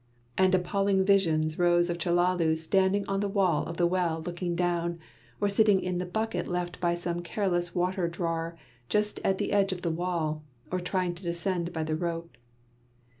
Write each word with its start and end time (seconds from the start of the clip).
And 0.35 0.55
appalling 0.55 1.05
visions 1.05 1.59
rose 1.59 1.87
of 1.87 1.99
Chellalu 1.99 2.57
standing 2.57 3.07
on 3.07 3.19
the 3.19 3.29
wall 3.29 3.67
of 3.67 3.77
the 3.77 3.85
well 3.85 4.23
looking 4.25 4.55
down, 4.55 4.97
or 5.39 5.47
sitting 5.47 5.79
in 5.79 5.99
the 5.99 6.07
bucket 6.07 6.47
left 6.47 6.79
by 6.79 6.95
some 6.95 7.21
careless 7.21 7.75
water 7.75 8.07
drawer 8.07 8.57
just 8.89 9.19
on 9.23 9.37
the 9.37 9.51
edge 9.51 9.71
of 9.71 9.83
the 9.83 9.91
wall, 9.91 10.41
or 10.71 10.79
trying 10.79 11.13
to 11.13 11.21
descend 11.23 11.71
by 11.71 11.83
the 11.83 11.95
rope. 11.95 12.35